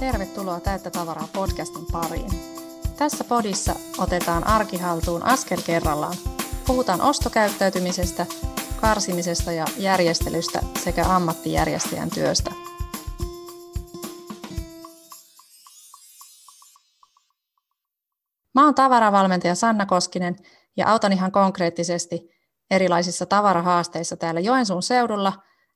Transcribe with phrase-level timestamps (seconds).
[0.00, 2.30] Tervetuloa Täyttä tavaraa podcastin pariin.
[2.96, 6.14] Tässä podissa otetaan arkihaltuun askel kerrallaan.
[6.66, 8.26] Puhutaan ostokäyttäytymisestä,
[8.80, 12.50] karsimisesta ja järjestelystä sekä ammattijärjestäjän työstä.
[18.54, 20.36] Mä oon tavaravalmentaja Sanna Koskinen
[20.76, 22.30] ja autan ihan konkreettisesti
[22.70, 25.32] erilaisissa tavarahaasteissa täällä Joensuun seudulla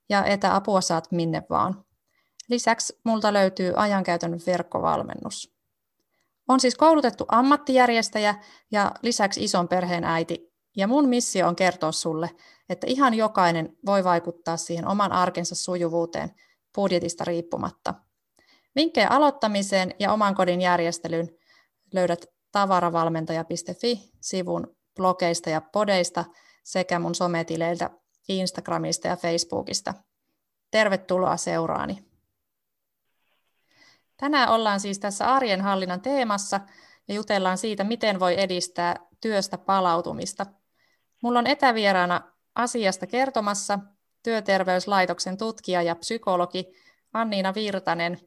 [0.08, 1.87] ja etäapua saat minne vaan.
[2.48, 5.58] Lisäksi multa löytyy ajankäytön verkkovalmennus.
[6.48, 8.34] On siis koulutettu ammattijärjestäjä
[8.70, 10.48] ja lisäksi ison perheen äiti.
[10.76, 12.30] Ja mun missio on kertoa sulle,
[12.68, 16.30] että ihan jokainen voi vaikuttaa siihen oman arkensa sujuvuuteen
[16.74, 17.94] budjetista riippumatta.
[18.76, 21.28] Vinkkejä aloittamiseen ja oman kodin järjestelyyn
[21.94, 26.24] löydät tavaravalmentaja.fi-sivun blogeista ja podeista
[26.64, 27.90] sekä mun sometileiltä
[28.28, 29.94] Instagramista ja Facebookista.
[30.70, 32.07] Tervetuloa seuraani.
[34.20, 36.60] Tänään ollaan siis tässä arjen hallinnan teemassa
[37.08, 40.46] ja jutellaan siitä, miten voi edistää työstä palautumista.
[41.22, 42.20] Mulla on etävieraana
[42.54, 43.78] asiasta kertomassa
[44.22, 46.72] työterveyslaitoksen tutkija ja psykologi
[47.12, 48.18] Anniina Virtanen,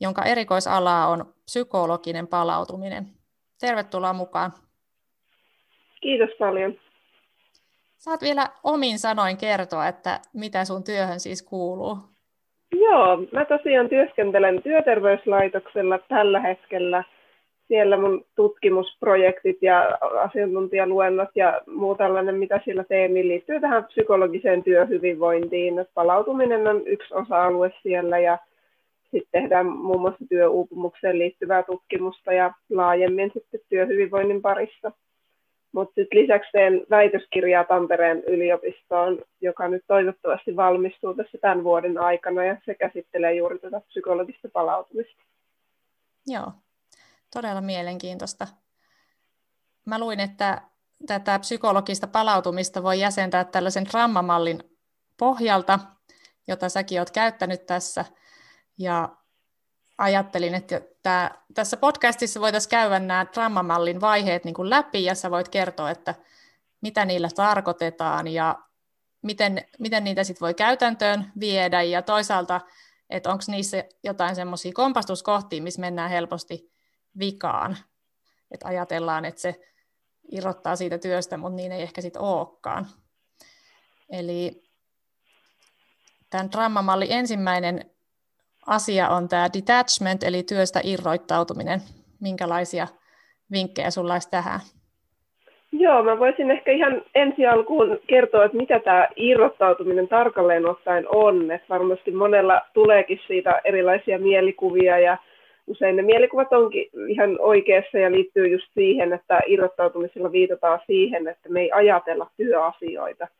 [0.00, 3.14] jonka erikoisala on psykologinen palautuminen.
[3.60, 4.52] Tervetuloa mukaan.
[6.00, 6.74] Kiitos paljon.
[7.98, 12.09] Saat vielä omin sanoin kertoa, että mitä sun työhön siis kuuluu.
[12.72, 17.04] Joo, mä tosiaan työskentelen työterveyslaitoksella tällä hetkellä.
[17.68, 24.62] Siellä mun tutkimusprojektit ja asiantuntijaluennot ja muu tällainen, mitä sillä teen, niin liittyy tähän psykologiseen
[24.62, 25.86] työhyvinvointiin.
[25.94, 28.38] Palautuminen on yksi osa-alue siellä ja
[29.02, 34.92] sitten tehdään muun muassa työuupumukseen liittyvää tutkimusta ja laajemmin sitten työhyvinvoinnin parissa.
[35.72, 42.44] Mutta sitten lisäksi teen väitöskirjaa Tampereen yliopistoon, joka nyt toivottavasti valmistuu tässä tämän vuoden aikana
[42.44, 45.22] ja se käsittelee juuri tätä psykologista palautumista.
[46.26, 46.52] Joo,
[47.34, 48.46] todella mielenkiintoista.
[49.86, 50.62] Mä luin, että
[51.06, 54.58] tätä psykologista palautumista voi jäsentää tällaisen drammamallin
[55.18, 55.78] pohjalta,
[56.48, 58.04] jota säkin oot käyttänyt tässä.
[58.78, 59.08] Ja
[60.00, 65.48] ajattelin, että tämä, tässä podcastissa voitaisiin käydä nämä drammamallin vaiheet niin läpi, ja sä voit
[65.48, 66.14] kertoa, että
[66.80, 68.58] mitä niillä tarkoitetaan ja
[69.22, 72.60] miten, miten niitä sitten voi käytäntöön viedä, ja toisaalta,
[73.10, 76.72] että onko niissä jotain semmoisia kompastuskohtia, missä mennään helposti
[77.18, 77.76] vikaan.
[78.50, 79.60] Että ajatellaan, että se
[80.32, 82.86] irrottaa siitä työstä, mutta niin ei ehkä sitten olekaan.
[84.08, 84.62] Eli
[86.30, 87.90] tämän drammamallin ensimmäinen
[88.66, 91.80] asia on tämä detachment, eli työstä irroittautuminen.
[92.20, 92.86] Minkälaisia
[93.52, 94.60] vinkkejä sulla olisi tähän?
[95.72, 101.50] Joo, mä voisin ehkä ihan ensi alkuun kertoa, että mitä tämä irrottautuminen tarkalleen ottaen on.
[101.50, 105.18] Että varmasti monella tuleekin siitä erilaisia mielikuvia ja
[105.66, 111.48] usein ne mielikuvat onkin ihan oikeassa ja liittyy just siihen, että irrottautumisella viitataan siihen, että
[111.48, 113.28] me ei ajatella työasioita–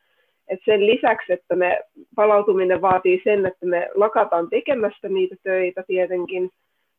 [0.50, 1.80] et sen lisäksi, että me
[2.16, 6.50] palautuminen vaatii sen, että me lakataan tekemästä niitä töitä tietenkin,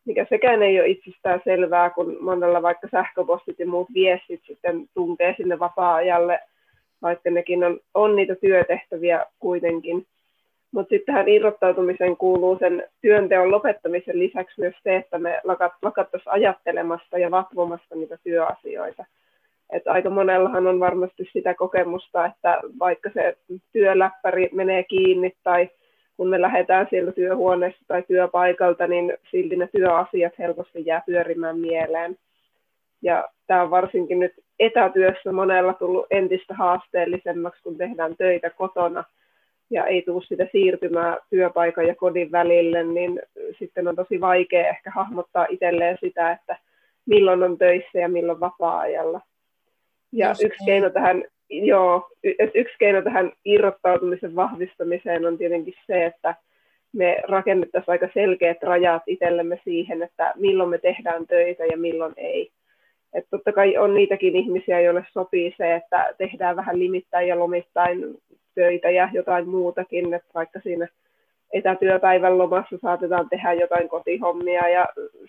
[0.06, 5.34] mikä sekään ei ole itsestään selvää, kun monella vaikka sähköpostit ja muut viestit sitten tunkee
[5.38, 6.40] sinne vapaa-ajalle,
[7.02, 10.06] vaikka nekin on, on niitä työtehtäviä kuitenkin.
[10.72, 16.34] Mutta sitten tähän irrottautumiseen kuuluu sen työnteon lopettamisen lisäksi myös se, että me lakat, lakattaisiin
[16.34, 19.06] ajattelemasta ja vatvomasta niitä työasioita.
[19.72, 23.38] Että aika monellahan on varmasti sitä kokemusta, että vaikka se
[23.72, 25.70] työläppäri menee kiinni tai
[26.18, 32.18] kun me lähdetään sieltä työhuoneesta tai työpaikalta, niin silti ne työasiat helposti jää pyörimään mieleen.
[33.02, 39.04] Ja tämä on varsinkin nyt etätyössä monella tullut entistä haasteellisemmaksi, kun tehdään töitä kotona
[39.70, 43.22] ja ei tule sitä siirtymää työpaikan ja kodin välille, niin
[43.60, 46.58] sitten on tosi vaikea ehkä hahmottaa itselleen sitä, että
[47.06, 49.22] milloin on töissä ja milloin vapaa-ajalla.
[50.12, 52.10] Ja Just yksi keino, tähän, joo,
[52.54, 56.36] yksi keino tähän irrottautumisen vahvistamiseen on tietenkin se, että
[56.94, 62.52] me rakennettaisiin aika selkeät rajat itsellemme siihen, että milloin me tehdään töitä ja milloin ei.
[63.14, 68.00] Et totta kai on niitäkin ihmisiä, joille sopii se, että tehdään vähän limittäin ja lomittain
[68.56, 70.88] töitä ja jotain muutakin, että vaikka siinä
[71.54, 74.86] etätyöpäivän lomassa saatetaan tehdä jotain kotihommia ja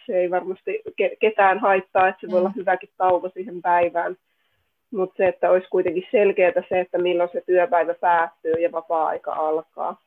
[0.06, 0.83] se ei varmasti
[1.21, 2.61] ketään haittaa, että se voi olla mm.
[2.61, 4.17] hyväkin tauko siihen päivään
[4.93, 10.00] mutta se, että olisi kuitenkin selkeää se, että milloin se työpäivä päättyy ja vapaa-aika alkaa.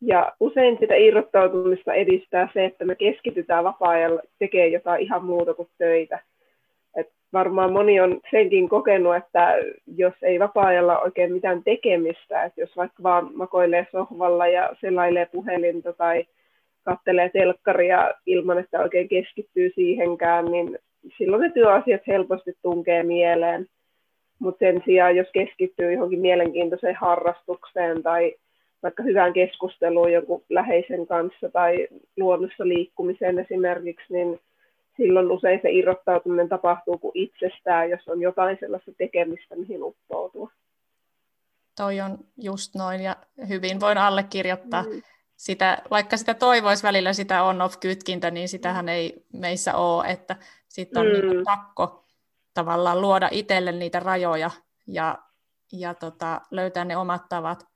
[0.00, 5.68] Ja usein sitä irrottautumista edistää se, että me keskitytään vapaa-ajalla tekemään jotain ihan muuta kuin
[5.78, 6.18] töitä.
[6.96, 9.56] Et varmaan moni on senkin kokenut, että
[9.96, 15.92] jos ei vapaa-ajalla oikein mitään tekemistä, että jos vaikka vaan makoilee sohvalla ja selailee puhelinta
[15.92, 16.24] tai
[16.84, 20.78] kattelee telkkaria ilman, että oikein keskittyy siihenkään, niin
[21.18, 23.66] silloin ne työasiat helposti tunkee mieleen.
[24.38, 28.34] Mutta sen sijaan, jos keskittyy johonkin mielenkiintoiseen harrastukseen tai
[28.82, 34.40] vaikka hyvään keskusteluun jonkun läheisen kanssa tai luonnossa liikkumiseen esimerkiksi, niin
[34.96, 40.50] silloin usein se irrottautuminen tapahtuu kuin itsestään, jos on jotain sellaista tekemistä, mihin uppoutua.
[41.76, 43.16] Toi on just noin ja
[43.48, 44.82] hyvin voin allekirjoittaa.
[44.82, 45.02] Mm.
[45.40, 50.36] Sitä, vaikka sitä toivoisi välillä sitä on-off-kytkintä, niin sitähän ei meissä ole, että
[50.68, 51.30] sitten on mm.
[51.30, 52.04] niin pakko
[52.54, 54.50] tavallaan luoda itselle niitä rajoja
[54.86, 55.18] ja,
[55.72, 57.66] ja tota, löytää ne omat tavat,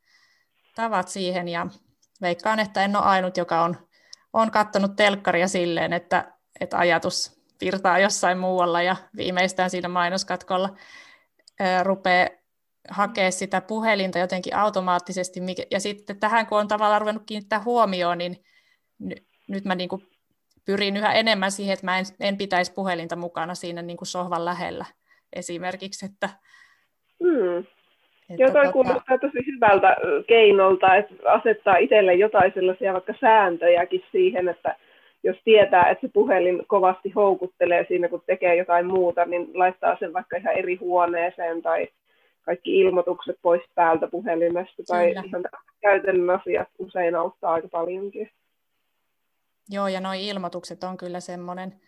[0.75, 1.49] tavat siihen.
[1.49, 1.67] Ja
[2.23, 3.89] veikkaan, että en ole ainut, joka on,
[4.33, 10.77] on katsonut telkkaria silleen, että, että ajatus virtaa jossain muualla ja viimeistään siinä mainoskatkolla
[11.61, 12.29] ää, rupeaa
[12.91, 15.41] hakea sitä puhelinta jotenkin automaattisesti.
[15.71, 18.37] Ja sitten tähän, kun on tavallaan ruvennut kiinnittää huomioon, niin
[19.49, 20.03] nyt mä niin kuin
[20.67, 24.45] pyrin yhä enemmän siihen, että mä en, en pitäisi puhelinta mukana siinä niin kuin sohvan
[24.45, 24.85] lähellä
[25.33, 26.07] esimerkiksi.
[26.07, 26.29] Että,
[27.23, 27.59] mm.
[27.59, 28.73] että Joo, toi tota...
[28.73, 29.97] kuulostaa tosi hyvältä
[30.27, 34.77] keinolta, että asettaa itselle jotain sellaisia vaikka sääntöjäkin siihen, että
[35.23, 40.13] jos tietää, että se puhelin kovasti houkuttelee siinä, kun tekee jotain muuta, niin laittaa sen
[40.13, 41.89] vaikka ihan eri huoneeseen tai
[42.45, 45.23] kaikki ilmoitukset pois päältä puhelimesta tai Kyllä.
[45.27, 45.45] ihan
[45.81, 48.31] käytännön asiat usein auttaa aika paljonkin.
[49.71, 51.81] Joo, ja nuo ilmoitukset on kyllä semmoinen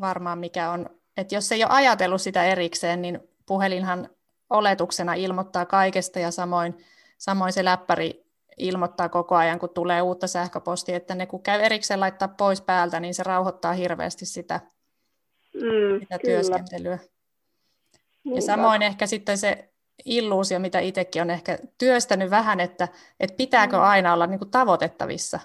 [0.00, 4.08] varmaan, mikä on, että jos ei ole ajatellut sitä erikseen, niin puhelinhan
[4.50, 6.78] oletuksena ilmoittaa kaikesta ja samoin,
[7.18, 8.26] samoin se läppäri
[8.58, 13.00] ilmoittaa koko ajan, kun tulee uutta sähköpostia, että ne kun käy erikseen laittaa pois päältä,
[13.00, 14.60] niin se rauhoittaa hirveästi sitä,
[15.54, 16.98] mm, sitä työskentelyä.
[18.24, 19.68] Ja samoin ehkä sitten se
[20.04, 22.88] illuusio, mitä itsekin on ehkä työstänyt vähän, että,
[23.20, 23.82] että pitääkö mm.
[23.82, 25.40] aina olla niin kuin tavoitettavissa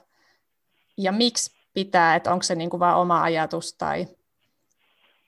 [0.97, 4.05] ja miksi pitää, että onko se niin kuin vain oma ajatus tai...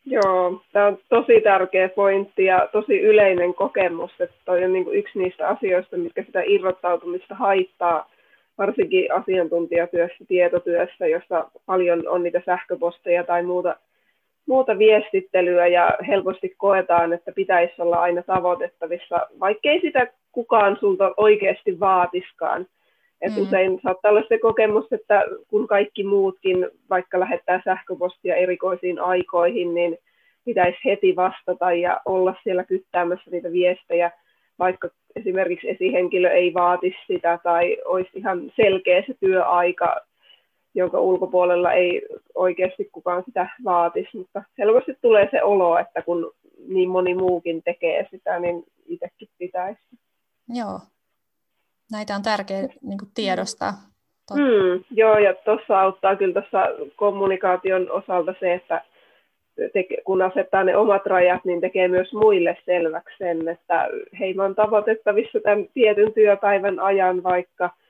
[0.06, 4.98] Joo, tämä on tosi tärkeä pointti ja tosi yleinen kokemus, että toi on niin kuin
[4.98, 8.12] yksi niistä asioista, mitkä sitä irrottautumista haittaa,
[8.58, 13.76] varsinkin asiantuntijatyössä, tietotyössä, jossa paljon on niitä sähköposteja tai muuta
[14.48, 21.80] muuta viestittelyä ja helposti koetaan, että pitäisi olla aina tavoitettavissa, vaikkei sitä kukaan sulta oikeasti
[21.80, 22.68] vaatiskaan.
[23.22, 23.42] Et mm.
[23.42, 29.98] Usein saattaa olla se kokemus, että kun kaikki muutkin vaikka lähettää sähköpostia erikoisiin aikoihin, niin
[30.46, 34.12] pitäisi heti vastata ja olla siellä kyttäämässä niitä viestejä,
[34.60, 39.96] vaikka esimerkiksi esihenkilö ei vaatisi sitä tai olisi ihan selkeä se työaika
[40.76, 42.02] jonka ulkopuolella ei
[42.36, 46.34] oikeasti kukaan sitä vaatisi, mutta helposti tulee se olo, että kun
[46.68, 49.82] niin moni muukin tekee sitä, niin itsekin pitäisi.
[50.50, 50.80] Joo,
[51.92, 53.74] näitä on tärkeää niin kuin tiedostaa.
[54.34, 58.82] Mm, joo, ja tuossa auttaa kyllä tuossa kommunikaation osalta se, että
[59.74, 63.88] teke, kun asettaa ne omat rajat, niin tekee myös muille selväksi sen, että
[64.20, 67.70] hei, mä oon tavoitettavissa tämän tietyn työpäivän ajan vaikka–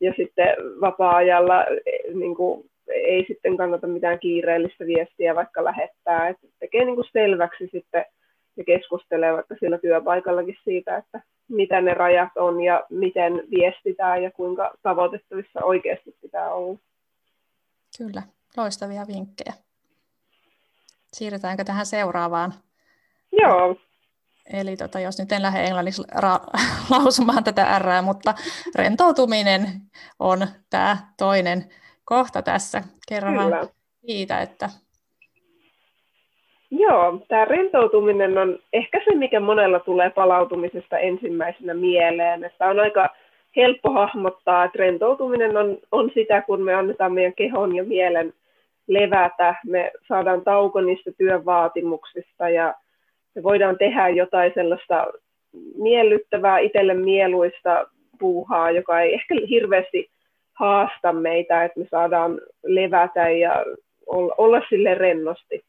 [0.00, 0.46] ja sitten
[0.80, 6.94] vapaa-ajalla eh, niin kuin, ei sitten kannata mitään kiireellistä viestiä vaikka lähettää, että tekee niin
[6.94, 8.04] kuin selväksi sitten
[8.56, 14.30] ja keskustelee vaikka siellä työpaikallakin siitä, että mitä ne rajat on ja miten viestitään ja
[14.30, 16.78] kuinka tavoitettavissa oikeasti pitää olla.
[17.98, 18.22] Kyllä,
[18.56, 19.52] loistavia vinkkejä.
[21.12, 22.52] Siirrytäänkö tähän seuraavaan?
[23.32, 23.76] Joo.
[24.52, 26.60] Eli tota, jos nyt en lähde englanniksi ra-
[26.90, 28.34] lausumaan tätä R, mutta
[28.74, 29.60] rentoutuminen
[30.18, 30.38] on
[30.70, 31.64] tämä toinen
[32.04, 32.82] kohta tässä.
[33.08, 33.68] Kerrohan
[34.06, 34.68] siitä, että...
[36.70, 42.44] Joo, tämä rentoutuminen on ehkä se, mikä monella tulee palautumisesta ensimmäisenä mieleen.
[42.44, 43.08] Että on aika
[43.56, 48.32] helppo hahmottaa, että rentoutuminen on, on sitä, kun me annetaan meidän kehon ja mielen
[48.86, 49.54] levätä.
[49.66, 52.74] Me saadaan tauko niistä työvaatimuksista ja
[53.34, 55.06] me voidaan tehdä jotain sellaista
[55.76, 57.86] miellyttävää, itselle mieluista
[58.18, 60.10] puuhaa, joka ei ehkä hirveästi
[60.52, 63.64] haasta meitä, että me saadaan levätä ja
[64.38, 65.64] olla, sille rennosti.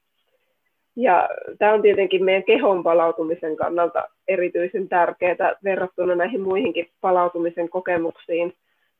[0.95, 1.29] Ja
[1.59, 8.53] tämä on tietenkin meidän kehon palautumisen kannalta erityisen tärkeää verrattuna näihin muihinkin palautumisen kokemuksiin,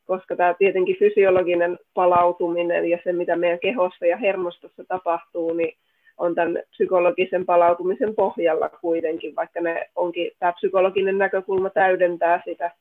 [0.05, 5.74] koska tämä tietenkin fysiologinen palautuminen ja se, mitä meidän kehossa ja hermostossa tapahtuu, niin
[6.17, 12.72] on tämän psykologisen palautumisen pohjalla kuitenkin, vaikka ne onkin, tämä psykologinen näkökulma täydentää sitä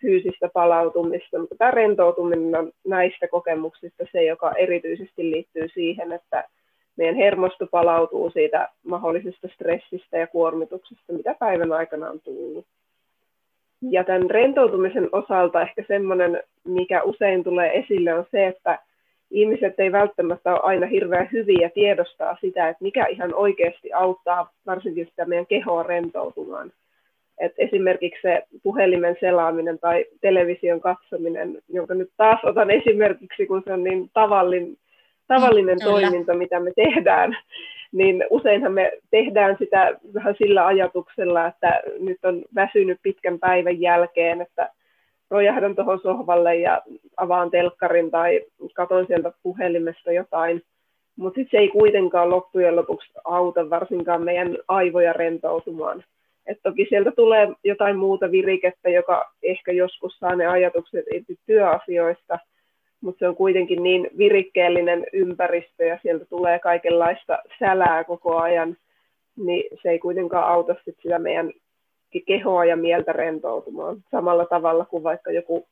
[0.00, 6.44] fyysistä palautumista, mutta tämä rentoutuminen on näistä kokemuksista se, joka erityisesti liittyy siihen, että
[6.96, 12.66] meidän hermosto palautuu siitä mahdollisesta stressistä ja kuormituksesta, mitä päivän aikana on tullut.
[13.90, 18.78] Ja tämän rentoutumisen osalta ehkä semmoinen, mikä usein tulee esille, on se, että
[19.32, 25.06] ihmiset ei välttämättä ole aina hirveän hyviä tiedostaa sitä, että mikä ihan oikeasti auttaa varsinkin
[25.06, 26.72] sitä meidän kehoa rentoutumaan.
[27.38, 33.72] Et esimerkiksi se puhelimen selaaminen tai television katsominen, jonka nyt taas otan esimerkiksi, kun se
[33.72, 34.78] on niin tavallin,
[35.26, 37.36] tavallinen mm, toiminto, mitä me tehdään,
[37.92, 44.40] niin useinhan me tehdään sitä vähän sillä ajatuksella, että nyt on väsynyt pitkän päivän jälkeen,
[44.40, 44.70] että
[45.32, 46.82] rojahdan tuohon sohvalle ja
[47.16, 48.40] avaan telkkarin tai
[48.74, 50.62] katon sieltä puhelimesta jotain.
[51.16, 56.04] Mutta sitten se ei kuitenkaan loppujen lopuksi auta varsinkaan meidän aivoja rentoutumaan.
[56.46, 62.38] Et toki sieltä tulee jotain muuta virikettä, joka ehkä joskus saa ne ajatukset irti työasioista,
[63.00, 68.76] mutta se on kuitenkin niin virikkeellinen ympäristö ja sieltä tulee kaikenlaista sälää koko ajan,
[69.36, 71.52] niin se ei kuitenkaan auta sit sitä meidän
[72.20, 75.66] kehoa ja mieltä rentoutumaan samalla tavalla kuin vaikka joku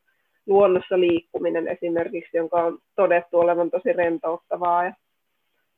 [0.46, 4.92] luonnossa liikkuminen esimerkiksi, jonka on todettu olevan tosi rentouttavaa ja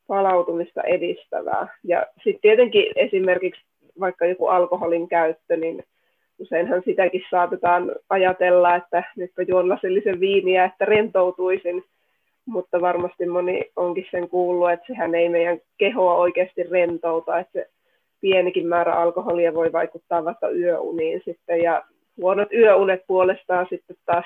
[0.06, 1.78] palautumista edistävää.
[1.84, 3.62] Ja sitten tietenkin esimerkiksi
[4.00, 5.84] vaikka joku alkoholin käyttö, niin
[6.38, 11.84] useinhan sitäkin saatetaan ajatella, että nyt juon lasillisen viiniä, että rentoutuisin,
[12.46, 17.68] mutta varmasti moni onkin sen kuullut, että sehän ei meidän kehoa oikeasti rentouta, että se
[18.22, 21.82] pienikin määrä alkoholia voi vaikuttaa vaikka yöuniin sitten, ja
[22.16, 24.24] huonot yöunet puolestaan sitten taas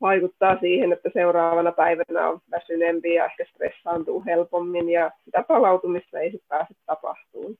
[0.00, 6.30] vaikuttaa siihen, että seuraavana päivänä on väsyneempi ja ehkä stressaantuu helpommin, ja sitä palautumista ei
[6.30, 7.54] sitten pääse tapahtumaan.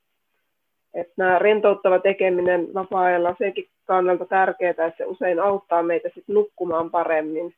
[0.94, 6.34] Että nämä rentouttava tekeminen vapaa-ajalla on senkin kannalta tärkeää, että se usein auttaa meitä sitten
[6.34, 7.54] nukkumaan paremmin.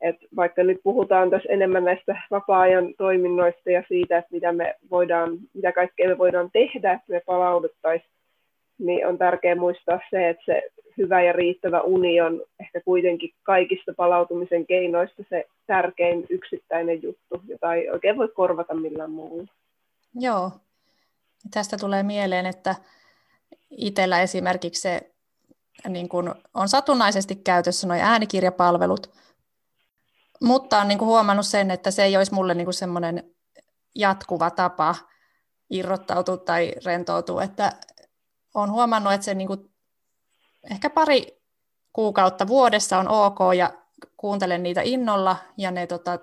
[0.00, 5.38] Et vaikka nyt puhutaan tässä enemmän näistä vapaa-ajan toiminnoista ja siitä, että mitä, me voidaan,
[5.54, 8.10] mitä kaikkea me voidaan tehdä, että me palauduttaisiin,
[8.78, 10.62] niin on tärkeää muistaa se, että se
[10.98, 17.74] hyvä ja riittävä uni on ehkä kuitenkin kaikista palautumisen keinoista se tärkein yksittäinen juttu, jota
[17.74, 19.52] ei oikein voi korvata millään muulla.
[20.14, 20.50] Joo.
[21.50, 22.74] Tästä tulee mieleen, että
[23.70, 25.10] itsellä esimerkiksi se
[25.88, 29.10] niin kun on satunnaisesti käytössä nuo äänikirjapalvelut,
[30.42, 33.34] mutta olen niin kuin huomannut sen, että se ei olisi mulle niin kuin semmoinen
[33.94, 34.94] jatkuva tapa
[35.70, 37.72] irrottautua tai rentoutua, että
[38.54, 39.70] olen huomannut, että se niin kuin
[40.70, 41.40] ehkä pari
[41.92, 43.70] kuukautta vuodessa on ok ja
[44.16, 46.18] kuuntelen niitä innolla ja ne tota,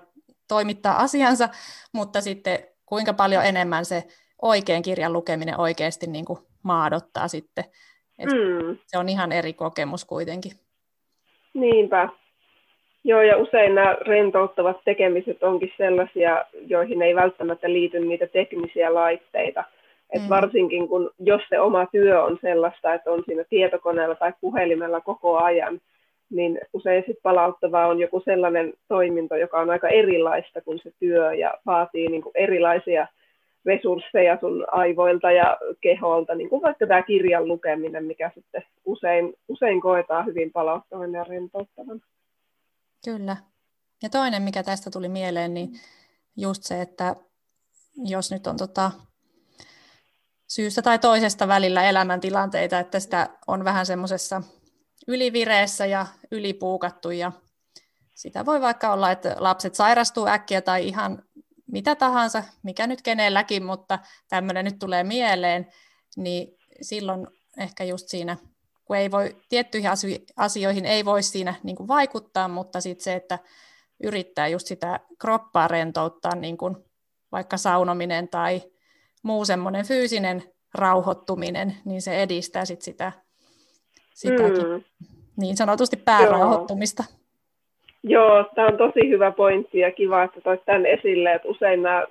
[0.48, 1.48] toimittaa asiansa,
[1.92, 4.04] mutta sitten kuinka paljon enemmän se
[4.42, 7.64] oikein kirjan lukeminen oikeasti niin kuin maadottaa sitten.
[8.18, 8.78] Et mm.
[8.86, 10.52] Se on ihan eri kokemus kuitenkin.
[11.54, 12.08] Niinpä.
[13.04, 19.64] Joo, ja usein nämä rentouttavat tekemiset onkin sellaisia, joihin ei välttämättä liity niitä teknisiä laitteita.
[20.12, 20.28] Et mm.
[20.28, 25.38] Varsinkin kun, jos se oma työ on sellaista, että on siinä tietokoneella tai puhelimella koko
[25.38, 25.80] ajan,
[26.30, 31.34] niin usein sit palauttavaa on joku sellainen toiminto, joka on aika erilaista kuin se työ
[31.34, 33.06] ja vaatii niin kuin erilaisia
[33.66, 39.80] resursseja sun aivoilta ja keholta, niin kuin vaikka tämä kirjan lukeminen, mikä sitten usein, usein
[39.80, 42.00] koetaan hyvin palauttavan ja rentouttavan.
[43.04, 43.36] Kyllä.
[44.02, 45.80] Ja toinen, mikä tästä tuli mieleen, niin
[46.36, 47.16] just se, että
[48.04, 48.90] jos nyt on tota,
[50.48, 54.42] syystä tai toisesta välillä elämäntilanteita, että sitä on vähän semmoisessa
[55.08, 57.32] ylivireessä ja ylipuukattu ja
[58.14, 61.22] sitä voi vaikka olla, että lapset sairastuu äkkiä tai ihan
[61.72, 65.66] mitä tahansa, mikä nyt kenelläkin, mutta tämmöinen nyt tulee mieleen,
[66.16, 67.26] niin silloin
[67.58, 68.36] ehkä just siinä
[68.88, 69.90] kun ei voi, tiettyihin
[70.36, 73.38] asioihin ei voi siinä niin kuin vaikuttaa, mutta sitten se, että
[74.02, 76.76] yrittää just sitä kroppaa rentouttaa, niin kuin
[77.32, 78.60] vaikka saunominen tai
[79.22, 80.42] muu semmoinen fyysinen
[80.74, 83.12] rauhoittuminen, niin se edistää sit sitä
[84.14, 84.82] sitäkin mm.
[85.36, 87.04] niin sanotusti päärauhoittumista.
[88.02, 91.82] Joo, Joo tämä on tosi hyvä pointti ja kiva, että toit tämän esille, että usein
[91.82, 92.04] nämä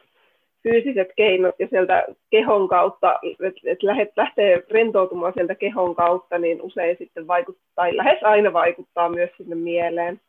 [0.70, 3.62] fyysiset keinot ja sieltä kehon kautta, että
[4.02, 9.30] et lähtee rentoutumaan sieltä kehon kautta, niin usein sitten vaikuttaa, tai lähes aina vaikuttaa myös
[9.38, 10.20] sinne mieleen.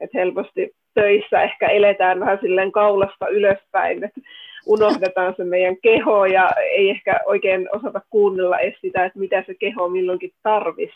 [0.00, 4.20] Että helposti töissä ehkä eletään vähän silleen kaulasta ylöspäin, että
[4.66, 9.54] unohdetaan se meidän keho ja ei ehkä oikein osata kuunnella edes sitä, että mitä se
[9.54, 10.94] keho milloinkin tarvisi.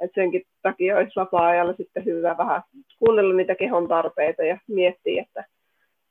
[0.00, 2.62] että senkin takia olisi vapaa-ajalla sitten hyvä vähän
[2.98, 5.44] kuunnella niitä kehon tarpeita ja miettiä, että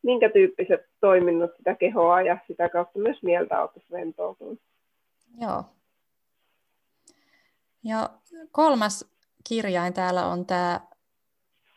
[0.03, 4.57] minkä tyyppiset toiminnot sitä kehoa ja sitä kautta myös mieltä auttaisi rentoutumaan.
[5.41, 5.63] Joo.
[7.83, 8.09] Ja
[8.51, 9.13] kolmas
[9.49, 10.79] kirjain täällä on tämä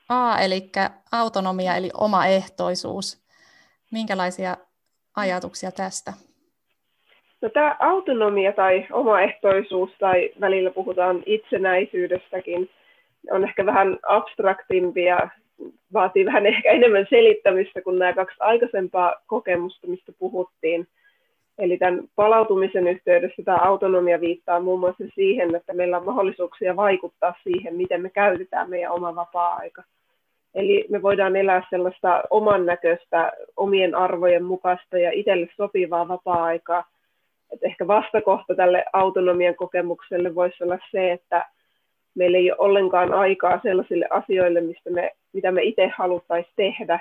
[0.08, 0.70] A, eli
[1.12, 3.26] autonomia, eli omaehtoisuus.
[3.92, 4.56] Minkälaisia
[5.16, 6.12] ajatuksia tästä?
[7.42, 12.70] No, tämä autonomia tai omaehtoisuus, tai välillä puhutaan itsenäisyydestäkin,
[13.30, 15.28] on ehkä vähän abstraktimpi ja
[15.92, 20.88] vaatii vähän ehkä enemmän selittämistä kuin nämä kaksi aikaisempaa kokemusta, mistä puhuttiin.
[21.58, 27.34] Eli tämän palautumisen yhteydessä tämä autonomia viittaa muun muassa siihen, että meillä on mahdollisuuksia vaikuttaa
[27.42, 29.82] siihen, miten me käytetään meidän oma vapaa-aika.
[30.54, 36.84] Eli me voidaan elää sellaista oman näköistä, omien arvojen mukaista ja itselle sopivaa vapaa-aikaa.
[37.52, 41.44] Et ehkä vastakohta tälle autonomian kokemukselle voisi olla se, että
[42.14, 47.00] meillä ei ole ollenkaan aikaa sellaisille asioille, mistä me, mitä me itse haluttaisiin tehdä,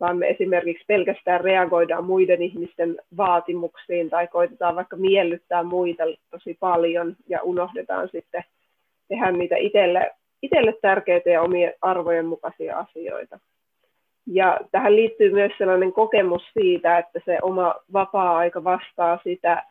[0.00, 7.16] vaan me esimerkiksi pelkästään reagoidaan muiden ihmisten vaatimuksiin tai koitetaan vaikka miellyttää muita tosi paljon
[7.28, 8.44] ja unohdetaan sitten
[9.08, 10.10] tehdä niitä itselle,
[10.42, 13.38] itselle tärkeitä ja omien arvojen mukaisia asioita.
[14.26, 19.64] Ja tähän liittyy myös sellainen kokemus siitä, että se oma vapaa-aika vastaa sitä,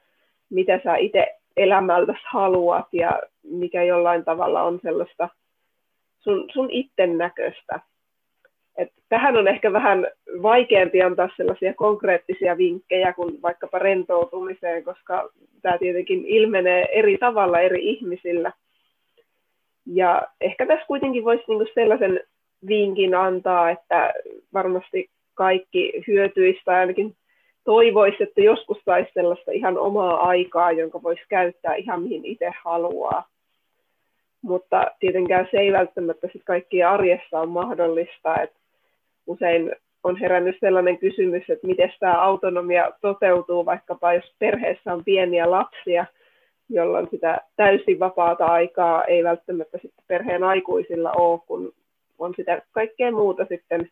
[0.50, 5.29] mitä sä itse elämältä haluat ja mikä jollain tavalla on sellaista
[6.19, 7.79] sun, sun itten näköistä.
[8.77, 10.08] Et tähän on ehkä vähän
[10.42, 15.30] vaikeampi antaa sellaisia konkreettisia vinkkejä kuin vaikkapa rentoutumiseen, koska
[15.62, 18.51] tämä tietenkin ilmenee eri tavalla eri ihmisillä.
[19.86, 22.22] Ja ehkä tässä kuitenkin voisi niinku sellaisen
[22.68, 24.13] vinkin antaa, että
[24.53, 27.15] varmasti kaikki hyötyistä ainakin
[27.63, 33.27] toivoisi, että joskus saisi sellaista ihan omaa aikaa, jonka voisi käyttää ihan mihin itse haluaa.
[34.42, 38.42] Mutta tietenkään se ei välttämättä sit kaikkia arjessa on mahdollista.
[38.42, 38.51] Et
[39.27, 39.72] usein
[40.03, 46.06] on herännyt sellainen kysymys, että miten tämä autonomia toteutuu, vaikkapa jos perheessä on pieniä lapsia,
[46.70, 51.74] jolloin sitä täysin vapaata aikaa ei välttämättä sitten perheen aikuisilla ole, kun
[52.20, 53.89] on sitä kaikkea muuta sitten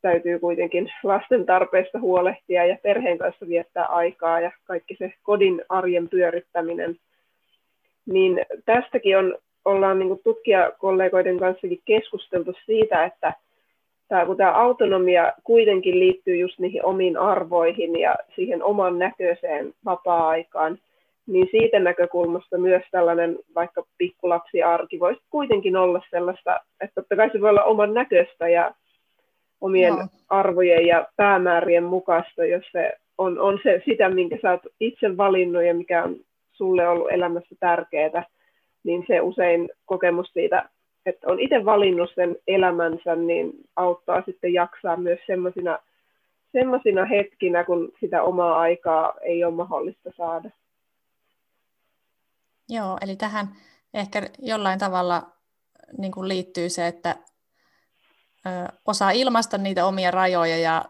[0.00, 6.08] täytyy kuitenkin lasten tarpeista huolehtia ja perheen kanssa viettää aikaa ja kaikki se kodin arjen
[6.08, 6.96] pyörittäminen.
[8.06, 13.32] Niin tästäkin on, ollaan niin tutkijakollegoiden kanssakin keskusteltu siitä, että
[14.08, 20.78] tämä, kun tämä autonomia kuitenkin liittyy just niihin omiin arvoihin ja siihen oman näköiseen vapaa-aikaan,
[21.26, 27.40] niin siitä näkökulmasta myös tällainen vaikka pikkulapsiarki voisi kuitenkin olla sellaista, että totta kai se
[27.40, 28.74] voi olla oman näköistä ja
[29.60, 30.06] omien Joo.
[30.28, 35.62] arvojen ja päämäärien mukaista, jos se on, on se sitä, minkä sä oot itse valinnut
[35.62, 36.16] ja mikä on
[36.52, 38.24] sulle ollut elämässä tärkeää,
[38.84, 40.68] niin se usein kokemus siitä,
[41.06, 45.78] että on itse valinnut sen elämänsä, niin auttaa sitten jaksaa myös semmoisina
[46.52, 50.50] semmoisina hetkinä, kun sitä omaa aikaa ei ole mahdollista saada.
[52.68, 53.48] Joo, eli tähän
[53.94, 55.22] ehkä jollain tavalla
[55.98, 57.16] niin kuin liittyy se, että
[58.86, 60.84] osaa ilmaista niitä omia rajoja ja,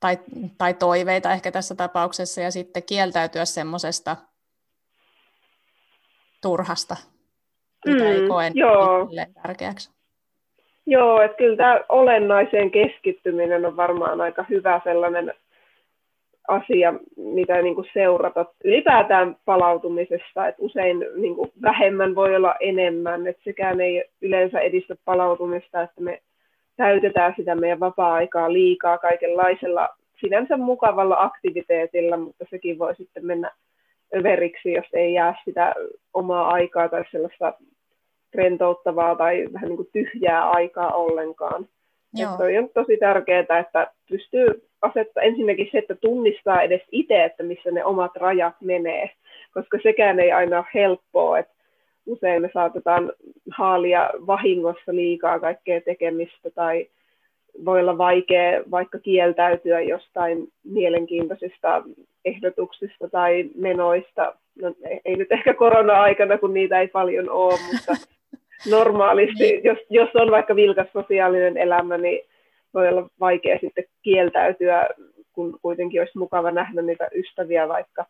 [0.00, 0.18] tai,
[0.58, 4.16] tai toiveita ehkä tässä tapauksessa ja sitten kieltäytyä semmoisesta
[6.42, 6.96] turhasta,
[7.86, 9.08] mitä mm, ei koe joo.
[9.42, 9.90] tärkeäksi.
[10.86, 15.34] Joo, että kyllä tämä olennaiseen keskittyminen on varmaan aika hyvä sellainen
[16.48, 23.26] asia, mitä niin kuin seurata ylipäätään palautumisesta, että usein niin kuin vähemmän voi olla enemmän,
[23.26, 26.22] että sekään ei yleensä edistä palautumista, että me
[26.76, 29.88] täytetään sitä meidän vapaa-aikaa liikaa kaikenlaisella
[30.20, 33.50] sinänsä mukavalla aktiviteetilla, mutta sekin voi sitten mennä
[34.16, 35.74] överiksi, jos ei jää sitä
[36.14, 37.52] omaa aikaa tai sellaista
[38.34, 41.68] rentouttavaa tai vähän niin kuin tyhjää aikaa ollenkaan.
[42.14, 42.36] Joo.
[42.36, 44.46] Toi on tosi tärkeää, että pystyy
[44.82, 49.10] asettaa ensinnäkin se, että tunnistaa edes itse, että missä ne omat rajat menee,
[49.54, 51.54] koska sekään ei aina ole helppoa, että
[52.06, 53.12] usein me saatetaan
[53.50, 56.86] haalia vahingossa liikaa kaikkea tekemistä tai
[57.64, 61.82] voi olla vaikea vaikka kieltäytyä jostain mielenkiintoisista
[62.24, 64.34] ehdotuksista tai menoista.
[64.62, 67.92] No, ei nyt ehkä korona-aikana, kun niitä ei paljon ole, mutta
[68.76, 69.64] normaalisti, niin.
[69.64, 72.20] jos, jos on vaikka vilkas sosiaalinen elämä, niin
[72.74, 74.88] voi olla vaikea sitten kieltäytyä,
[75.32, 78.04] kun kuitenkin olisi mukava nähdä niitä ystäviä vaikka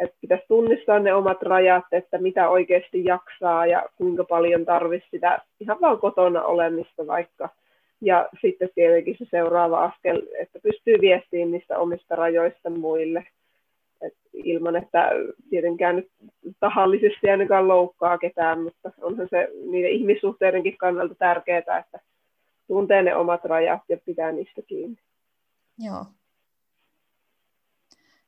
[0.00, 5.38] että pitäisi tunnistaa ne omat rajat, että mitä oikeasti jaksaa ja kuinka paljon tarvitsisi sitä
[5.60, 7.48] ihan vaan kotona olemista vaikka.
[8.06, 13.26] Ja sitten tietenkin se seuraava askel, että pystyy viestiin niistä omista rajoista muille.
[14.02, 15.10] Et ilman, että
[15.50, 16.08] tietenkään nyt
[16.60, 22.00] tahallisesti ainakaan loukkaa ketään, mutta onhan se niiden ihmissuhteidenkin kannalta tärkeää, että
[22.66, 24.98] tuntee ne omat rajat ja pitää niistä kiinni.
[25.78, 26.04] Joo.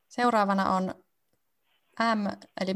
[0.09, 0.83] Seuraavana on
[2.15, 2.27] M,
[2.61, 2.73] eli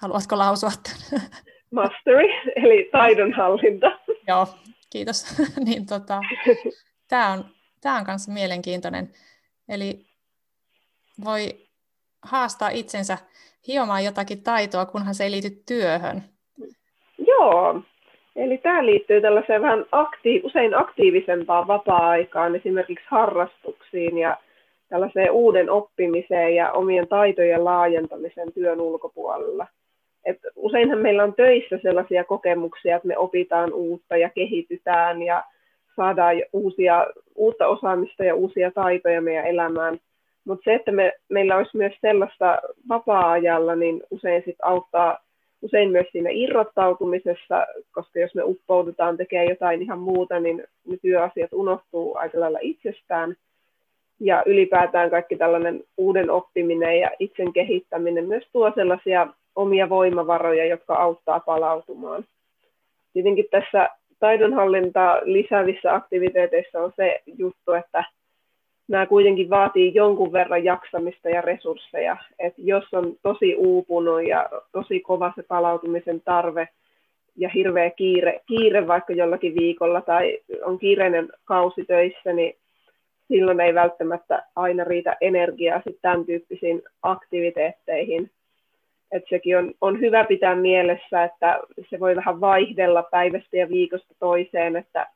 [0.00, 1.28] haluatko lausua tämän?
[1.70, 3.98] Mastery, eli taidonhallinta.
[4.26, 4.46] Joo,
[4.90, 5.38] kiitos.
[5.66, 6.20] niin, tota,
[7.08, 7.44] tämä on,
[7.80, 9.12] tää on myös mielenkiintoinen.
[9.68, 10.06] Eli
[11.24, 11.68] voi
[12.22, 13.18] haastaa itsensä
[13.68, 16.22] hiomaan jotakin taitoa, kunhan se ei liity työhön.
[17.26, 17.82] Joo,
[18.38, 24.36] Eli tämä liittyy tällaiseen vähän aktiiv- usein aktiivisempaan vapaa-aikaan, esimerkiksi harrastuksiin ja
[24.88, 29.66] tällaiseen uuden oppimiseen ja omien taitojen laajentamiseen työn ulkopuolella.
[30.28, 35.44] Et useinhan meillä on töissä sellaisia kokemuksia, että me opitaan uutta ja kehitytään ja
[35.96, 39.98] saadaan uusia, uutta osaamista ja uusia taitoja meidän elämään.
[40.44, 45.18] Mutta se, että me, meillä olisi myös sellaista vapaa-ajalla, niin usein sit auttaa
[45.62, 51.52] usein myös siinä irrottautumisessa, koska jos me uppoudutaan tekemään jotain ihan muuta, niin ne työasiat
[51.52, 53.34] unohtuu aika lailla itsestään.
[54.20, 59.26] Ja ylipäätään kaikki tällainen uuden oppiminen ja itsen kehittäminen myös tuo sellaisia
[59.58, 62.24] omia voimavaroja, jotka auttaa palautumaan.
[63.12, 63.88] Tietenkin tässä
[64.20, 68.04] taidonhallintaa lisäävissä aktiviteeteissa on se juttu, että
[68.88, 72.16] nämä kuitenkin vaatii jonkun verran jaksamista ja resursseja.
[72.38, 76.68] Et jos on tosi uupunut ja tosi kova se palautumisen tarve
[77.36, 82.56] ja hirveä kiire, kiire vaikka jollakin viikolla tai on kiireinen kausi töissä, niin
[83.28, 88.30] silloin ei välttämättä aina riitä energiaa sitten tämän tyyppisiin aktiviteetteihin.
[89.12, 94.14] Et sekin on, on hyvä pitää mielessä, että se voi vähän vaihdella päivästä ja viikosta
[94.18, 95.06] toiseen, että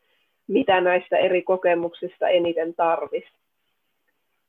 [0.46, 3.36] mitä näistä eri kokemuksista eniten tarvitsisi.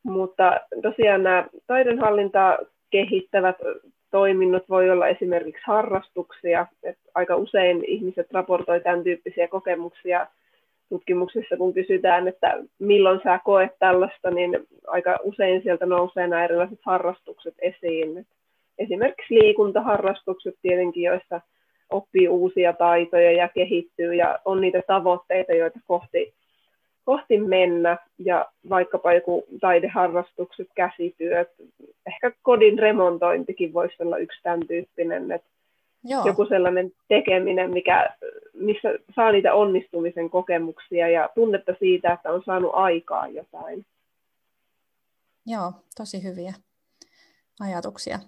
[0.03, 2.57] Mutta tosiaan nämä taidonhallintaa
[2.89, 3.55] kehittävät
[4.11, 6.67] toiminnot voi olla esimerkiksi harrastuksia.
[6.83, 10.27] Et aika usein ihmiset raportoi tämän tyyppisiä kokemuksia
[10.89, 16.79] tutkimuksissa, kun kysytään, että milloin sä koet tällaista, niin aika usein sieltä nousee nämä erilaiset
[16.85, 18.25] harrastukset esiin.
[18.77, 21.41] Esimerkiksi liikuntaharrastukset tietenkin, joissa
[21.89, 26.33] oppii uusia taitoja ja kehittyy ja on niitä tavoitteita, joita kohti
[27.05, 31.49] kohti mennä ja vaikkapa joku taideharrastukset, käsityöt,
[32.07, 35.49] ehkä kodin remontointikin voisi olla yksi tämän tyyppinen, että
[36.03, 36.25] Joo.
[36.25, 38.15] joku sellainen tekeminen, mikä,
[38.53, 43.85] missä saa niitä onnistumisen kokemuksia ja tunnetta siitä, että on saanut aikaa jotain.
[45.45, 46.53] Joo, tosi hyviä
[47.59, 48.19] ajatuksia.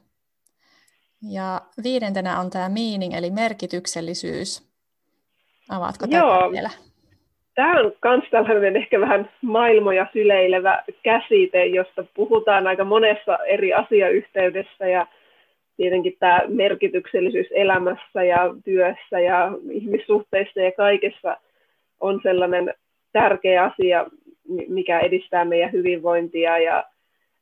[1.21, 4.63] Ja viidentenä on tämä meaning, eli merkityksellisyys.
[5.69, 6.69] Avaatko tätä vielä?
[7.55, 14.87] tämä on myös tällainen ehkä vähän maailmoja syleilevä käsite, josta puhutaan aika monessa eri asiayhteydessä
[14.87, 15.07] ja
[15.77, 21.37] tietenkin tämä merkityksellisyys elämässä ja työssä ja ihmissuhteissa ja kaikessa
[21.99, 22.73] on sellainen
[23.13, 24.05] tärkeä asia,
[24.67, 26.83] mikä edistää meidän hyvinvointia ja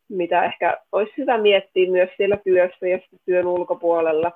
[0.10, 4.32] mitä ehkä olisi hyvä miettiä myös siellä työssä ja työn ulkopuolella.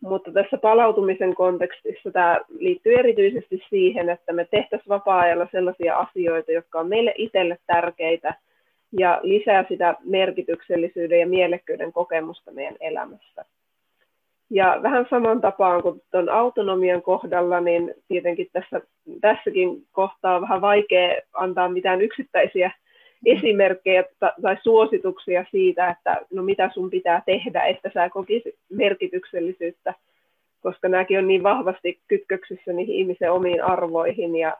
[0.00, 6.80] Mutta tässä palautumisen kontekstissa tämä liittyy erityisesti siihen, että me tehtäisiin vapaa-ajalla sellaisia asioita, jotka
[6.80, 8.34] on meille itselle tärkeitä
[8.98, 13.44] ja lisää sitä merkityksellisyyden ja mielekkyyden kokemusta meidän elämässä.
[14.50, 18.80] Ja vähän saman tapaan kuin tuon autonomian kohdalla, niin tietenkin tässä,
[19.20, 22.70] tässäkin kohtaa on vähän vaikea antaa mitään yksittäisiä
[23.26, 24.04] esimerkkejä
[24.42, 29.94] tai suosituksia siitä, että no mitä sun pitää tehdä, että sä kokisit merkityksellisyyttä,
[30.60, 34.56] koska nämäkin on niin vahvasti kytköksissä niihin ihmisen omiin arvoihin ja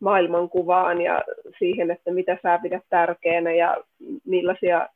[0.00, 1.22] maailmankuvaan ja
[1.58, 3.76] siihen, että mitä sä pidät tärkeänä ja
[4.24, 4.88] millaisia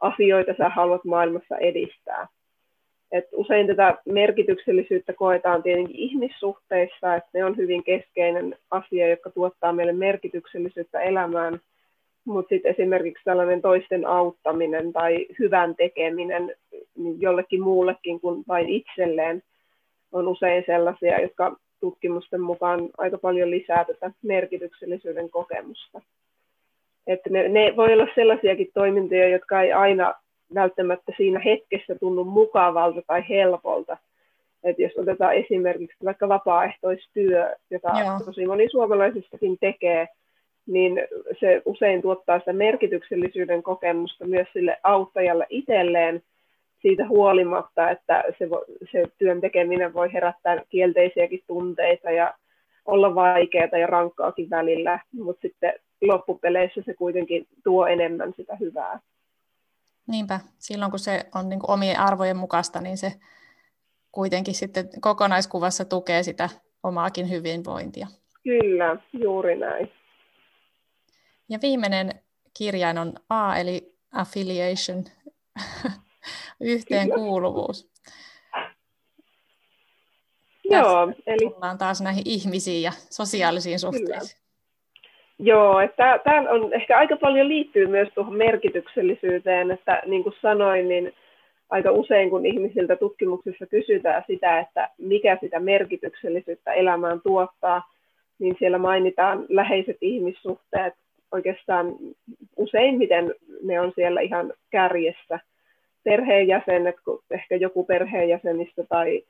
[0.00, 2.28] asioita sä haluat maailmassa edistää.
[3.12, 9.72] Et usein tätä merkityksellisyyttä koetaan tietenkin ihmissuhteissa, että ne on hyvin keskeinen asia, joka tuottaa
[9.72, 11.60] meille merkityksellisyyttä elämään–
[12.28, 16.54] mutta sitten esimerkiksi tällainen toisten auttaminen tai hyvän tekeminen
[16.96, 19.42] niin jollekin muullekin kuin vain itselleen
[20.12, 26.00] on usein sellaisia, jotka tutkimusten mukaan aika paljon lisää tätä merkityksellisyyden kokemusta.
[27.06, 30.14] Että ne, ne voi olla sellaisiakin toimintoja, jotka ei aina
[30.54, 33.96] välttämättä siinä hetkessä tunnu mukavalta tai helpolta.
[34.64, 38.20] Et jos otetaan esimerkiksi vaikka vapaaehtoistyö, jota Joo.
[38.24, 40.08] tosi moni suomalaisistakin tekee,
[40.68, 41.00] niin
[41.40, 46.22] se usein tuottaa sitä merkityksellisyyden kokemusta myös sille auttajalle itselleen
[46.82, 52.34] siitä huolimatta, että se, vo, se työn tekeminen voi herättää kielteisiäkin tunteita ja
[52.84, 59.00] olla vaikeaa ja rankkaakin välillä, mutta sitten loppupeleissä se kuitenkin tuo enemmän sitä hyvää.
[60.06, 63.12] Niinpä, silloin kun se on niin kuin omien arvojen mukaista, niin se
[64.12, 66.48] kuitenkin sitten kokonaiskuvassa tukee sitä
[66.82, 68.06] omaakin hyvinvointia.
[68.42, 69.90] Kyllä, juuri näin.
[71.48, 72.10] Ja viimeinen
[72.58, 75.04] kirjain on A, eli affiliation,
[76.60, 77.90] yhteenkuuluvuus.
[80.64, 81.50] Joo, eli...
[81.50, 84.40] Tullaan taas näihin ihmisiin ja sosiaalisiin suhteisiin.
[85.38, 90.88] Joo, että tämä on ehkä aika paljon liittyy myös tuohon merkityksellisyyteen, että niin kuin sanoin,
[90.88, 91.12] niin
[91.70, 97.92] aika usein, kun ihmisiltä tutkimuksissa kysytään sitä, että mikä sitä merkityksellisyyttä elämään tuottaa,
[98.38, 100.94] niin siellä mainitaan läheiset ihmissuhteet
[101.32, 101.94] oikeastaan
[102.56, 105.40] useimmiten ne on siellä ihan kärjessä.
[106.04, 106.96] Perheenjäsenet,
[107.30, 109.22] ehkä joku perheenjäsenistä tai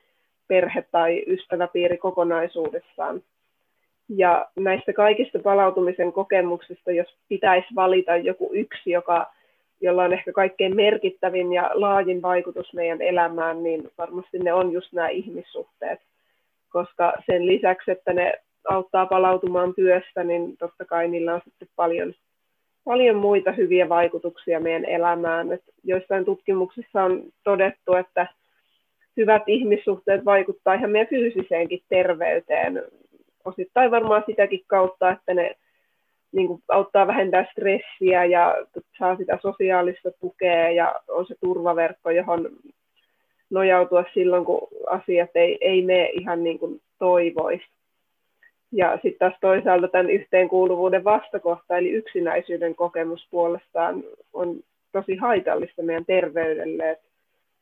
[0.47, 3.21] perhe tai ystäväpiiri kokonaisuudessaan.
[4.09, 9.33] Ja näistä kaikista palautumisen kokemuksista, jos pitäisi valita joku yksi, joka,
[9.81, 14.93] jolla on ehkä kaikkein merkittävin ja laajin vaikutus meidän elämään, niin varmasti ne on just
[14.93, 15.99] nämä ihmissuhteet.
[16.69, 18.33] Koska sen lisäksi, että ne
[18.69, 22.13] auttaa palautumaan työstä, niin totta kai niillä on sitten paljon,
[22.83, 25.51] paljon muita hyviä vaikutuksia meidän elämään.
[25.51, 28.27] Et joissain tutkimuksissa on todettu, että
[29.17, 32.83] hyvät ihmissuhteet vaikuttaa ihan meidän fyysiseenkin terveyteen.
[33.45, 35.55] Osittain varmaan sitäkin kautta, että ne
[36.31, 38.55] niin kuin auttaa vähentää stressiä ja
[38.99, 42.49] saa sitä sosiaalista tukea ja on se turvaverkko, johon
[43.49, 47.65] nojautua silloin, kun asiat ei, ei mene ihan niin kuin toivoisi.
[48.71, 54.03] Ja sitten taas toisaalta tämän yhteenkuuluvuuden vastakohta, eli yksinäisyyden kokemus puolestaan
[54.33, 54.59] on
[54.91, 56.91] tosi haitallista meidän terveydelle.
[56.91, 56.99] Et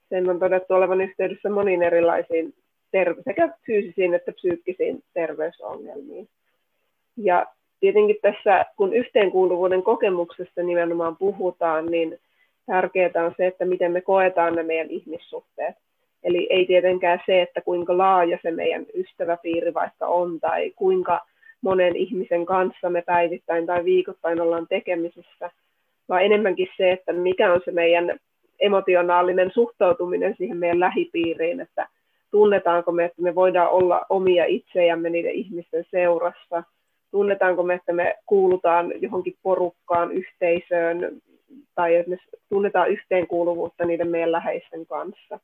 [0.09, 2.53] sen on todettu olevan yhteydessä moniin erilaisiin
[2.91, 6.27] terve- sekä fyysisiin että psyykkisiin terveysongelmiin.
[7.17, 7.45] Ja
[7.79, 12.19] tietenkin tässä, kun yhteenkuuluvuuden kokemuksesta nimenomaan puhutaan, niin
[12.65, 15.75] tärkeää on se, että miten me koetaan ne meidän ihmissuhteet.
[16.23, 21.21] Eli ei tietenkään se, että kuinka laaja se meidän ystäväpiiri vaikka on tai kuinka
[21.61, 25.51] monen ihmisen kanssa me päivittäin tai viikoittain ollaan tekemisissä,
[26.09, 28.19] vaan enemmänkin se, että mikä on se meidän
[28.59, 31.87] emotionaalinen suhtautuminen siihen meidän lähipiiriin, että
[32.31, 36.63] tunnetaanko me, että me voidaan olla omia itsejämme niiden ihmisten seurassa,
[37.11, 41.21] tunnetaanko me, että me kuulutaan johonkin porukkaan, yhteisöön,
[41.75, 42.17] tai että me
[42.49, 45.39] tunnetaan yhteenkuuluvuutta niiden meidän läheisten kanssa.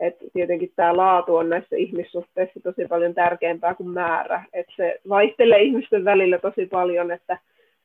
[0.00, 4.44] Et tietenkin tämä laatu on näissä ihmissuhteissa tosi paljon tärkeämpää kuin määrä.
[4.52, 7.38] Et se vaihtelee ihmisten välillä tosi paljon, että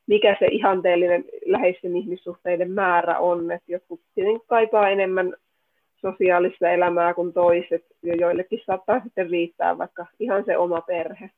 [0.08, 3.52] mikä se ihanteellinen läheisten ihmissuhteiden määrä on.
[3.52, 5.34] Et jotkut tietenkin kaipaa enemmän
[5.96, 11.30] sosiaalista elämää kuin toiset, ja joillekin saattaa sitten riittää vaikka ihan se oma perhe.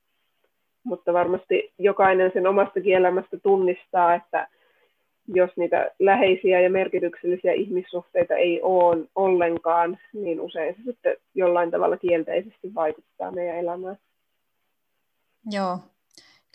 [0.83, 4.47] Mutta varmasti jokainen sen omasta elämästä tunnistaa, että
[5.27, 11.97] jos niitä läheisiä ja merkityksellisiä ihmissuhteita ei ole ollenkaan, niin usein se sitten jollain tavalla
[11.97, 13.97] kielteisesti vaikuttaa meidän elämään.
[15.51, 15.79] Joo,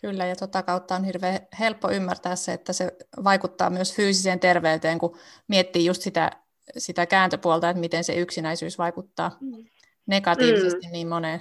[0.00, 4.98] kyllä, ja tota kautta on hirveän helppo ymmärtää se, että se vaikuttaa myös fyysiseen terveyteen,
[4.98, 5.16] kun
[5.48, 6.31] miettii just sitä,
[6.78, 9.64] sitä kääntöpuolta, että miten se yksinäisyys vaikuttaa mm.
[10.07, 10.92] negatiivisesti mm.
[10.92, 11.40] niin moneen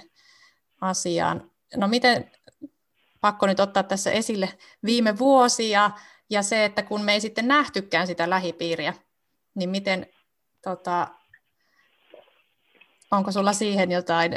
[0.80, 1.50] asiaan.
[1.76, 2.30] No miten,
[3.20, 4.48] pakko nyt ottaa tässä esille
[4.84, 5.90] viime vuosia,
[6.30, 8.92] ja se, että kun me ei sitten nähtykään sitä lähipiiriä,
[9.54, 10.06] niin miten,
[10.64, 11.06] tota,
[13.12, 14.32] onko sulla siihen jotain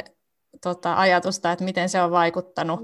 [0.62, 2.80] tota, ajatusta, että miten se on vaikuttanut?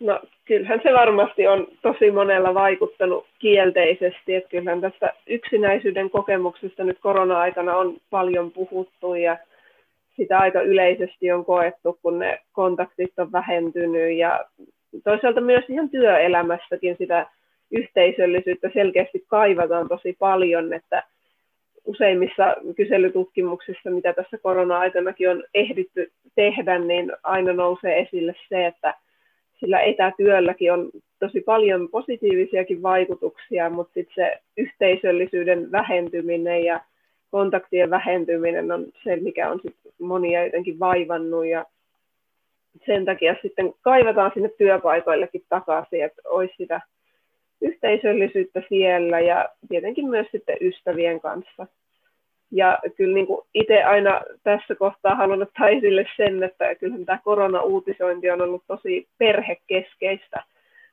[0.00, 6.98] No kyllähän se varmasti on tosi monella vaikuttanut kielteisesti, että kyllähän tästä yksinäisyyden kokemuksesta nyt
[6.98, 9.38] korona-aikana on paljon puhuttu ja
[10.16, 14.44] sitä aika yleisesti on koettu, kun ne kontaktit on vähentynyt ja
[15.04, 17.26] toisaalta myös ihan työelämässäkin sitä
[17.70, 21.02] yhteisöllisyyttä selkeästi kaivataan tosi paljon, että
[21.84, 28.94] useimmissa kyselytutkimuksissa, mitä tässä korona-aikanakin on ehditty tehdä, niin aina nousee esille se, että
[29.60, 36.80] sillä etätyölläkin on tosi paljon positiivisiakin vaikutuksia, mutta sitten se yhteisöllisyyden vähentyminen ja
[37.30, 41.64] kontaktien vähentyminen on se, mikä on sit monia jotenkin vaivannut ja
[42.86, 46.80] sen takia sitten kaivataan sinne työpaikoillekin takaisin, että olisi sitä
[47.60, 51.66] yhteisöllisyyttä siellä ja tietenkin myös sitten ystävien kanssa.
[52.50, 57.20] Ja kyllä niin kuin itse aina tässä kohtaa haluan ottaa esille sen, että kyllähän tämä
[57.24, 60.42] korona-uutisointi on ollut tosi perhekeskeistä.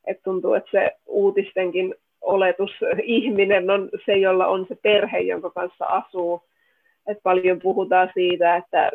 [0.07, 2.71] Että tuntuu, että se uutistenkin oletus
[3.03, 6.41] ihminen on se, jolla on se perhe, jonka kanssa asuu.
[7.07, 8.91] Et paljon puhutaan siitä, että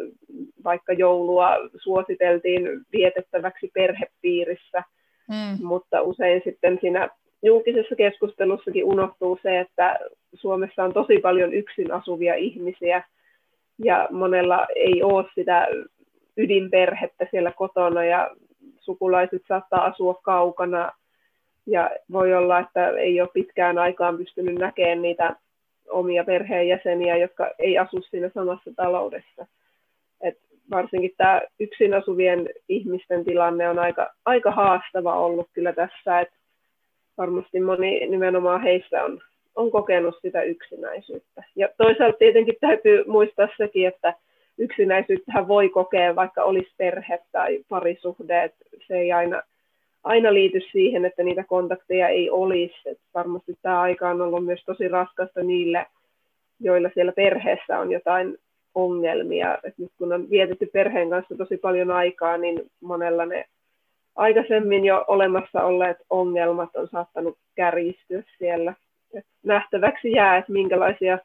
[0.64, 4.82] vaikka joulua suositeltiin vietettäväksi perhepiirissä,
[5.28, 5.66] mm.
[5.66, 7.08] mutta usein sitten siinä
[7.42, 9.98] julkisessa keskustelussakin unohtuu se, että
[10.34, 13.02] Suomessa on tosi paljon yksin asuvia ihmisiä
[13.84, 15.68] ja monella ei ole sitä
[16.36, 18.30] ydinperhettä siellä kotona ja
[18.80, 20.92] sukulaiset saattaa asua kaukana
[21.66, 25.36] ja voi olla, että ei ole pitkään aikaan pystynyt näkemään niitä
[25.90, 29.46] omia perheenjäseniä, jotka ei asu siinä samassa taloudessa.
[30.20, 30.38] Et
[30.70, 36.39] varsinkin tämä yksin asuvien ihmisten tilanne on aika, aika haastava ollut kyllä tässä, että
[37.20, 39.20] varmasti moni nimenomaan heistä on
[39.56, 41.42] on kokenut sitä yksinäisyyttä.
[41.56, 44.14] Ja toisaalta tietenkin täytyy muistaa sekin, että
[44.58, 49.42] yksinäisyyttähän voi kokea, vaikka olisi perhe tai parisuhde, että se ei aina,
[50.04, 52.74] aina liity siihen, että niitä kontakteja ei olisi.
[52.86, 55.86] Et varmasti tämä aika on ollut myös tosi raskasta niille,
[56.60, 58.38] joilla siellä perheessä on jotain
[58.74, 59.58] ongelmia.
[59.64, 63.44] Et nyt kun on vietetty perheen kanssa tosi paljon aikaa, niin monella ne
[64.16, 68.74] aikaisemmin jo olemassa olleet ongelmat on saattanut kärjistyä siellä.
[69.14, 71.18] Et nähtäväksi jää, että minkälaisia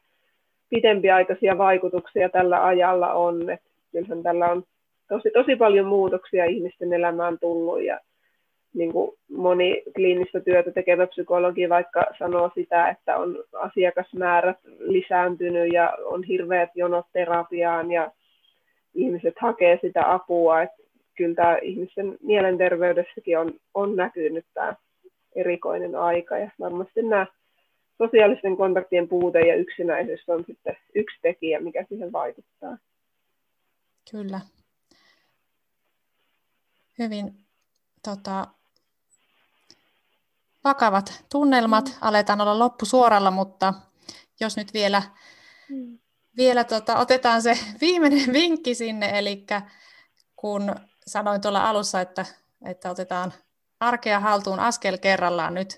[0.70, 3.50] pitempiaikaisia vaikutuksia tällä ajalla on.
[3.50, 4.62] Et kyllähän tällä on
[5.08, 8.00] tosi, tosi paljon muutoksia ihmisten elämään tullut ja
[8.74, 15.98] niin kuin moni kliinistä työtä tekevä psykologi vaikka sanoo sitä, että on asiakasmäärät lisääntynyt ja
[16.04, 18.10] on hirveät jonot terapiaan ja
[18.94, 20.62] ihmiset hakee sitä apua.
[20.62, 20.82] Että
[21.16, 24.76] kyllä tämä ihmisten mielenterveydessäkin on, on näkynyt tämä
[25.36, 27.26] erikoinen aika ja varmasti nämä
[27.98, 32.78] sosiaalisten kontaktien puute ja yksinäisyys on sitten yksi tekijä, mikä siihen vaikuttaa.
[34.10, 34.40] Kyllä.
[36.98, 37.34] Hyvin
[38.04, 38.46] tota,
[40.64, 41.84] vakavat tunnelmat.
[41.84, 41.94] Mm.
[42.00, 43.74] Aletaan olla loppusuoralla, mutta
[44.40, 45.02] jos nyt vielä,
[45.68, 45.98] mm.
[46.36, 49.46] vielä tota, otetaan se viimeinen vinkki sinne, eli
[50.36, 50.74] kun
[51.06, 52.24] sanoin tuolla alussa, että,
[52.66, 53.32] että otetaan
[53.80, 55.68] arkea haltuun askel kerrallaan nyt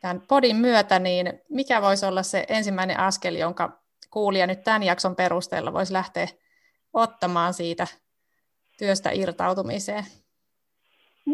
[0.00, 3.70] tämän podin myötä, niin mikä voisi olla se ensimmäinen askel, jonka
[4.10, 6.26] kuulija nyt tämän jakson perusteella voisi lähteä
[6.92, 7.86] ottamaan siitä
[8.78, 10.04] työstä irtautumiseen?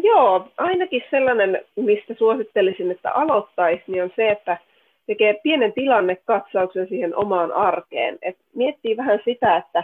[0.03, 4.57] Joo, ainakin sellainen, mistä suosittelisin, että aloittaisi, niin on se, että
[5.07, 8.17] tekee pienen tilannekatsauksen siihen omaan arkeen.
[8.21, 9.83] Et miettii vähän sitä, että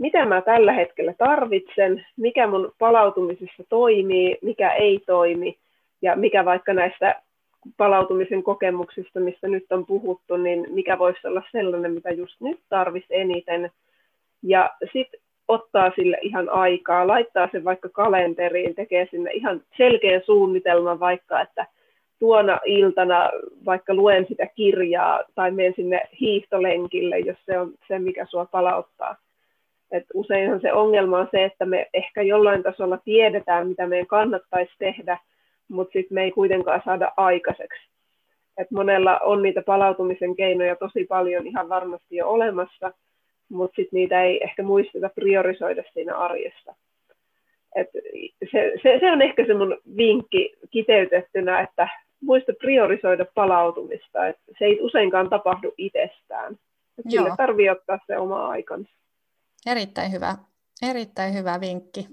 [0.00, 5.58] mitä mä tällä hetkellä tarvitsen, mikä mun palautumisessa toimii, mikä ei toimi,
[6.02, 7.22] ja mikä vaikka näistä
[7.76, 13.16] palautumisen kokemuksista, mistä nyt on puhuttu, niin mikä voisi olla sellainen, mitä just nyt tarvitsisi
[13.16, 13.70] eniten.
[14.42, 21.00] Ja sitten ottaa sille ihan aikaa, laittaa sen vaikka kalenteriin, tekee sinne ihan selkeän suunnitelman
[21.00, 21.66] vaikka, että
[22.18, 23.30] tuona iltana
[23.66, 29.16] vaikka luen sitä kirjaa tai menen sinne hiihtolenkille, jos se on se, mikä sua palauttaa.
[29.92, 34.72] Et useinhan se ongelma on se, että me ehkä jollain tasolla tiedetään, mitä meidän kannattaisi
[34.78, 35.18] tehdä,
[35.68, 37.80] mutta sitten me ei kuitenkaan saada aikaiseksi.
[38.58, 42.92] Et monella on niitä palautumisen keinoja tosi paljon ihan varmasti jo olemassa,
[43.48, 46.74] mutta sitten niitä ei ehkä muisteta priorisoida siinä arjessa.
[47.76, 47.88] Et
[48.50, 51.88] se, se, se on ehkä se mun vinkki kiteytettynä, että
[52.20, 54.26] muista priorisoida palautumista.
[54.26, 56.52] Et se ei useinkaan tapahdu itsestään.
[56.98, 58.90] Et sille tarvii ottaa se oma aikansa.
[59.66, 60.36] Erittäin hyvä,
[60.82, 62.06] erittäin hyvä vinkki.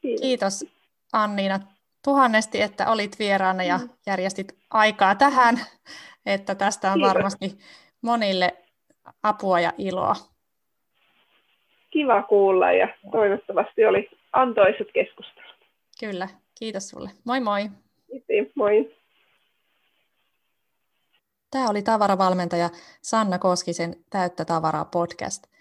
[0.00, 0.64] Kiitos, Kiitos
[1.12, 1.60] Anniina
[2.04, 3.88] tuhannesti, että olit vieraana ja mm.
[4.06, 5.60] järjestit aikaa tähän,
[6.26, 7.14] että tästä on Kiitos.
[7.14, 7.58] varmasti
[8.02, 8.54] monille
[9.22, 10.14] apua ja iloa.
[11.90, 15.54] Kiva kuulla ja toivottavasti oli antoisat keskustelut.
[16.00, 17.10] Kyllä, kiitos sulle.
[17.24, 17.70] Moi moi.
[18.06, 18.96] Kiitos, moi.
[21.50, 22.70] Tämä oli tavaravalmentaja
[23.02, 25.53] Sanna Koskisen Täyttä tavaraa podcast.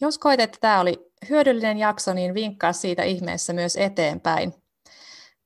[0.00, 4.54] Jos koet, että tämä oli hyödyllinen jakso, niin vinkkaa siitä ihmeessä myös eteenpäin.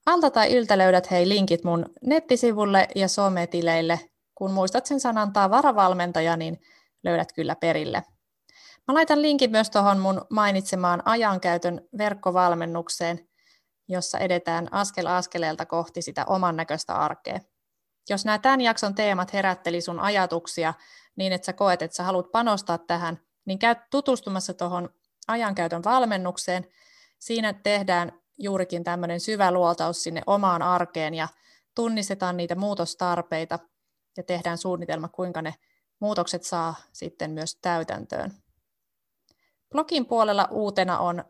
[0.06, 4.00] Alta tai yltä löydät hei linkit mun nettisivulle ja sometileille.
[4.34, 6.60] Kun muistat sen sanan tavaravalmentaja, niin
[7.04, 8.02] löydät kyllä perille.
[8.88, 13.28] Mä laitan linkin myös tuohon mun mainitsemaan ajankäytön verkkovalmennukseen,
[13.88, 17.40] jossa edetään askel askeleelta kohti sitä oman näköistä arkea.
[18.10, 20.74] Jos nämä tämän jakson teemat herätteli sun ajatuksia
[21.16, 24.88] niin, että sä koet, että sä haluat panostaa tähän, niin käy tutustumassa tuohon
[25.28, 26.66] ajankäytön valmennukseen.
[27.18, 31.28] Siinä tehdään juurikin tämmöinen syvä luotaus sinne omaan arkeen ja
[31.74, 33.58] tunnistetaan niitä muutostarpeita
[34.16, 35.54] ja tehdään suunnitelma, kuinka ne
[36.00, 38.34] muutokset saa sitten myös täytäntöön.
[39.70, 41.24] Blogin puolella uutena on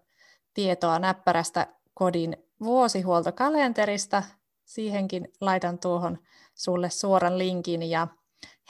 [0.55, 4.23] tietoa näppärästä kodin vuosihuoltokalenterista.
[4.65, 6.19] Siihenkin laitan tuohon
[6.55, 7.83] sulle suoran linkin.
[7.83, 8.09] Ja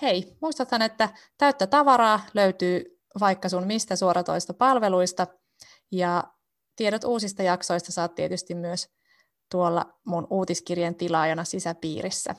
[0.03, 1.09] hei, muistathan, että
[1.39, 5.27] täyttä tavaraa löytyy vaikka sun mistä suoratoista palveluista.
[5.93, 6.25] Ja
[6.77, 8.89] tiedot uusista jaksoista saat tietysti myös
[9.51, 12.35] tuolla mun uutiskirjan tilaajana sisäpiirissä.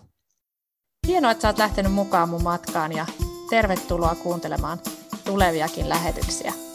[1.07, 3.05] Hienoa, että sä oot lähtenyt mukaan mun matkaan ja
[3.49, 4.80] tervetuloa kuuntelemaan
[5.25, 6.68] tuleviakin lähetyksiä.